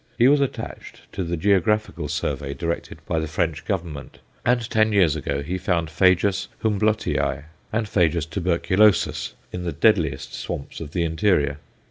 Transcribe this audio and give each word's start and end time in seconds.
He 0.17 0.27
was 0.27 0.41
attached 0.41 1.01
to 1.11 1.23
the 1.23 1.37
geographical 1.37 2.07
survey 2.07 2.55
directed 2.55 2.97
by 3.05 3.19
the 3.19 3.27
French 3.27 3.65
Government, 3.65 4.17
and 4.43 4.67
ten 4.67 4.91
years 4.93 5.15
ago 5.15 5.43
he 5.43 5.59
found 5.59 5.89
Phajus 5.91 6.47
Humblotii 6.63 7.43
and 7.71 7.87
Phajus 7.87 8.25
tuberculosus 8.25 9.35
in 9.51 9.61
the 9.61 9.71
deadliest 9.71 10.33
swamps 10.33 10.79
of 10.81 10.93
the 10.93 11.03
interior. 11.03 11.59